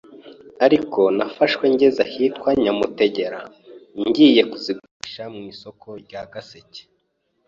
ariko 0.65 1.01
nafashwe 1.17 1.63
ngeze 1.73 1.99
ahitwa 2.07 2.49
Nyamutegera 2.63 3.39
ngiye 4.07 4.41
kuzigurisha 4.51 5.23
mu 5.33 5.41
isoko 5.53 5.87
rya 6.03 6.21
gaseke,, 6.31 6.81